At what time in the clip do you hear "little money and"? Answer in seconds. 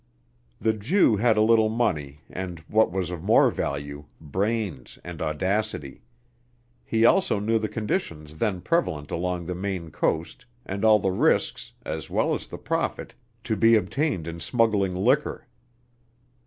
1.43-2.57